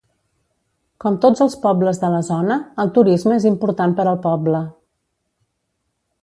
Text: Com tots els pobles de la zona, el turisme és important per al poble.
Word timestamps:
Com 1.03 1.17
tots 1.25 1.43
els 1.45 1.57
pobles 1.65 2.01
de 2.03 2.09
la 2.15 2.21
zona, 2.29 2.57
el 2.85 2.91
turisme 2.97 3.37
és 3.43 3.47
important 3.51 3.95
per 4.01 4.07
al 4.13 4.19
poble. 4.25 4.65